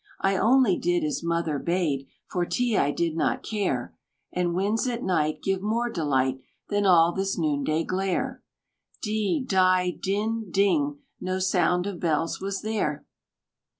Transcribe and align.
I 0.21 0.35
only 0.35 0.79
did 0.79 1.03
as 1.03 1.21
Mother 1.21 1.59
bade, 1.59 2.07
For 2.27 2.43
tea 2.43 2.75
I 2.75 2.89
did 2.89 3.15
not 3.15 3.43
care, 3.43 3.95
And 4.33 4.55
winds 4.55 4.87
at 4.87 5.03
night 5.03 5.43
Give 5.43 5.61
more 5.61 5.91
delight 5.91 6.39
Than 6.69 6.87
all 6.87 7.11
this 7.13 7.37
noonday 7.37 7.83
glare." 7.83 8.41
D! 9.03 9.43
DI! 9.45 9.91
DIN! 10.01 10.49
DING! 10.49 10.97
No 11.19 11.37
sound 11.37 11.85
of 11.85 11.99
bells 11.99 12.41
was 12.41 12.63
there. 12.63 13.05